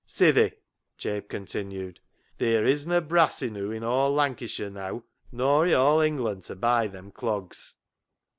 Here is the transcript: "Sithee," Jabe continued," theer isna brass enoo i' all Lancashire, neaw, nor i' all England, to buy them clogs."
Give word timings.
"Sithee," 0.07 0.53
Jabe 0.97 1.27
continued," 1.29 1.99
theer 2.39 2.65
isna 2.65 3.01
brass 3.01 3.41
enoo 3.43 3.71
i' 3.71 3.85
all 3.85 4.11
Lancashire, 4.11 4.71
neaw, 4.71 5.03
nor 5.31 5.67
i' 5.67 5.73
all 5.73 5.99
England, 6.01 6.41
to 6.45 6.55
buy 6.55 6.87
them 6.87 7.11
clogs." 7.11 7.75